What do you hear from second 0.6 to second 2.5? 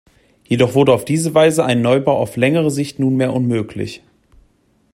wurde auf diese Weise ein Neubau auf